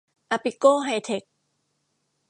[0.31, 1.23] อาปิโก ไฮเทค